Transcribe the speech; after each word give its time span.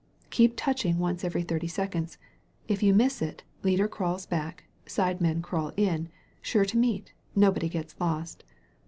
Keep 0.31 0.55
touching 0.57 0.97
once 0.97 1.23
every 1.23 1.43
thirty 1.43 1.67
seconds. 1.67 2.17
If 2.67 2.81
you 2.81 2.91
miss 2.91 3.21
it, 3.21 3.43
leader 3.61 3.87
crawls 3.87 4.25
back, 4.25 4.63
side 4.87 5.21
men 5.21 5.43
crawl 5.43 5.73
in, 5.77 6.09
sure 6.41 6.65
to 6.65 6.77
meet, 6.79 7.13
nobody 7.35 7.69
gets 7.69 7.93
lost. 7.99 8.43